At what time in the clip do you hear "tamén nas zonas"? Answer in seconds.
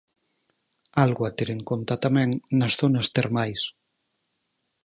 2.05-3.07